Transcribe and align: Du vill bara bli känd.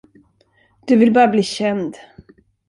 Du 0.87 0.95
vill 0.95 1.13
bara 1.13 1.27
bli 1.27 1.43
känd. 1.43 1.95